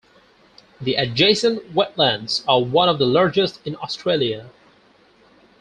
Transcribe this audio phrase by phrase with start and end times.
[0.81, 4.49] The adjacent wetlands are one of the largest in Australia.